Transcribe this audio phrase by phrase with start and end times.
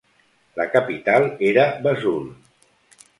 [0.59, 2.27] La capital era Vesoul.